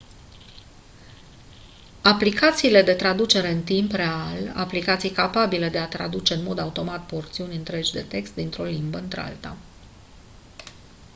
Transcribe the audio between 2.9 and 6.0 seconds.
traducere de text în timp real aplicații capabile de a